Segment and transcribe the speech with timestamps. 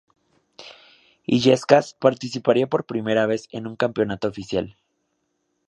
[1.27, 4.75] Illescas participaría por primera vez en un campeonato oficial.